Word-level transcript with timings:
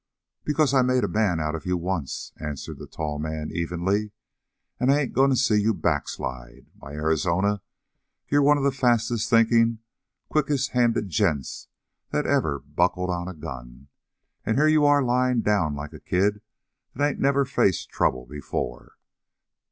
"Because 0.43 0.73
I 0.73 0.81
made 0.81 1.03
a 1.03 1.07
man 1.07 1.39
out 1.39 1.53
of 1.53 1.67
you 1.67 1.77
once," 1.77 2.33
answered 2.39 2.79
the 2.79 2.87
tall 2.87 3.19
man 3.19 3.51
evenly, 3.53 4.13
"and 4.79 4.89
I 4.91 4.99
ain't 4.99 5.13
going 5.13 5.29
to 5.29 5.35
see 5.35 5.61
you 5.61 5.75
backslide. 5.75 6.65
Why, 6.79 6.93
Arizona, 6.93 7.61
you're 8.27 8.41
one 8.41 8.57
of 8.57 8.63
the 8.63 8.71
fastest 8.71 9.29
thinkin', 9.29 9.77
quickest 10.27 10.71
handed 10.71 11.09
gents 11.09 11.67
that 12.09 12.25
ever 12.25 12.57
buckled 12.57 13.11
on 13.11 13.27
a 13.27 13.35
gun, 13.35 13.89
and 14.43 14.57
here 14.57 14.67
you 14.67 14.85
are 14.85 15.03
lying 15.03 15.41
down 15.41 15.75
like 15.75 15.93
a 15.93 15.99
kid 15.99 16.41
that 16.95 17.07
ain't 17.07 17.19
never 17.19 17.45
faced 17.45 17.91
trouble 17.91 18.25
before. 18.25 18.95